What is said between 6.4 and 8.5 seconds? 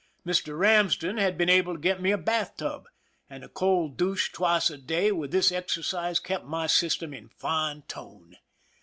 my system in fine tone.